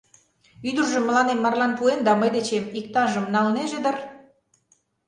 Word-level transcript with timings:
Ӱдыржым 0.69 1.03
мыланем 1.05 1.39
марлан 1.41 1.71
пуэн 1.77 1.99
да 2.07 2.11
мый 2.19 2.29
дечем 2.35 2.65
иктажым 2.79 3.25
налнеже 3.33 3.79
дыр. 3.83 3.97